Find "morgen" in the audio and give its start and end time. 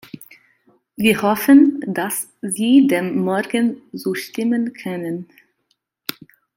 3.19-3.83